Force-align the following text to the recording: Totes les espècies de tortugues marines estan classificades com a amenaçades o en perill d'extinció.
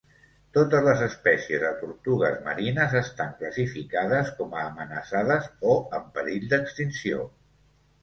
Totes 0.57 0.85
les 0.85 1.03
espècies 1.07 1.61
de 1.63 1.69
tortugues 1.81 2.39
marines 2.47 2.97
estan 3.03 3.37
classificades 3.43 4.35
com 4.41 4.59
a 4.63 4.67
amenaçades 4.73 5.55
o 5.75 5.79
en 6.03 6.13
perill 6.21 6.53
d'extinció. 6.57 7.27